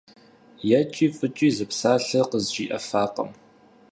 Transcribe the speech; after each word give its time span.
ЕкӀи 0.79 1.07
фӀыкӀи 1.15 1.49
зы 1.55 1.65
псалъэ 1.69 2.21
къызжиӀэфакъым. 2.29 3.31